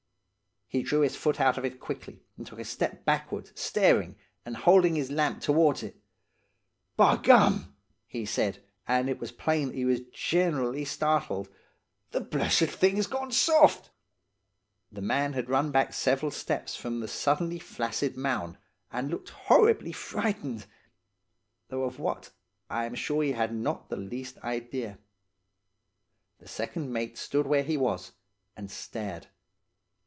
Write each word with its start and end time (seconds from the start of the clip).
"He 0.73 0.83
drew 0.83 1.01
his 1.01 1.17
foot 1.17 1.41
out 1.41 1.57
of 1.57 1.65
it 1.65 1.81
quickly, 1.81 2.23
and 2.37 2.47
took 2.47 2.57
a 2.57 2.63
step 2.63 3.03
backward, 3.03 3.51
staring, 3.59 4.15
and 4.45 4.55
holding 4.55 4.95
his 4.95 5.11
lamp 5.11 5.41
towards 5.41 5.83
it. 5.83 5.99
'By 6.95 7.17
gum,' 7.17 7.75
he 8.07 8.25
said, 8.25 8.63
and 8.87 9.09
it 9.09 9.19
was 9.19 9.33
plain 9.33 9.67
that 9.67 9.75
he 9.75 9.83
was 9.83 9.99
generally 10.13 10.85
startled, 10.85 11.49
'the 12.11 12.21
blessed 12.21 12.67
thing's 12.69 13.05
gone 13.05 13.33
soft!' 13.33 13.89
"The 14.89 15.01
man 15.01 15.33
had 15.33 15.49
run 15.49 15.71
back 15.71 15.91
several 15.91 16.31
steps 16.31 16.77
from 16.77 17.01
the 17.01 17.07
suddenly 17.09 17.59
flaccid 17.59 18.15
mound, 18.15 18.57
and 18.93 19.11
looking 19.11 19.33
horribly 19.47 19.91
frightened. 19.91 20.67
Though 21.67 21.83
of 21.83 21.99
what, 21.99 22.31
I 22.69 22.85
am 22.85 22.95
sure 22.95 23.21
he 23.23 23.33
had 23.33 23.53
not 23.53 23.89
the 23.89 23.97
least 23.97 24.37
idea. 24.37 24.99
The 26.39 26.47
second 26.47 26.93
mate 26.93 27.17
stood 27.17 27.45
where 27.45 27.63
he 27.63 27.75
was, 27.75 28.13
and 28.55 28.71
stared. 28.71 29.27